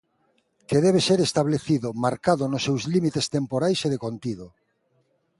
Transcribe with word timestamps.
Que 0.69 0.77
debe 0.85 1.01
ser 1.09 1.19
establecido, 1.27 1.87
marcado 2.05 2.43
nos 2.47 2.65
seus 2.67 2.81
límites 2.93 3.25
temporais 3.35 3.79
e 3.87 3.91
de 3.93 4.01
contido. 4.05 4.45